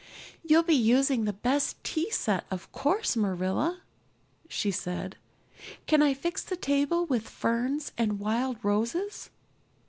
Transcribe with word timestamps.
"You'll 0.43 0.63
be 0.63 0.73
using 0.73 1.25
the 1.25 1.31
best 1.33 1.83
tea 1.83 2.09
set, 2.09 2.43
of 2.49 2.71
course, 2.71 3.15
Marilla," 3.15 3.83
she 4.49 4.71
said. 4.71 5.15
"Can 5.85 6.01
I 6.01 6.15
fix 6.15 6.41
the 6.41 6.55
table 6.57 7.05
with 7.05 7.29
ferns 7.29 7.91
and 7.99 8.19
wild 8.19 8.57
roses?" 8.63 9.29